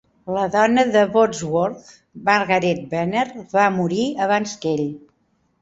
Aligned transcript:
La 0.35 0.43
dona 0.53 0.85
de 0.95 1.03
Bodsworth, 1.17 1.91
Margaret 2.31 2.81
Banner, 2.95 3.27
va 3.55 3.69
morir 3.79 4.09
abans 4.29 4.57
que 4.65 4.73
ell. 4.77 4.85